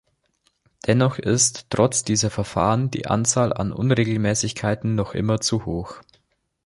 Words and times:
Dennoch 0.87 1.19
ist 1.19 1.67
trotz 1.69 2.03
dieser 2.03 2.31
Verfahren 2.31 2.89
die 2.89 3.05
Anzahl 3.05 3.53
an 3.53 3.71
Unregelmäßigkeiten 3.71 4.95
noch 4.95 5.13
immer 5.13 5.41
zu 5.41 5.63
hoch. 5.67 6.01